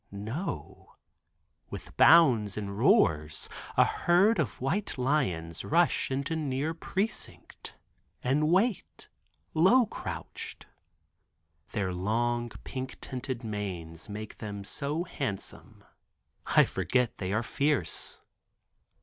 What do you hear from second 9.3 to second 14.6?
low crouched. Their long pink tinted manes make